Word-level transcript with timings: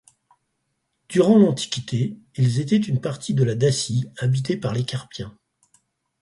Durant 1.09 1.37
l'antiquité, 1.37 2.17
ils 2.35 2.59
étaient 2.59 2.75
une 2.77 2.99
partie 3.01 3.35
de 3.35 3.43
la 3.43 3.53
Dacie, 3.53 4.09
habitée 4.17 4.57
par 4.57 4.73
les 4.73 4.83
Carpiens. 4.83 5.37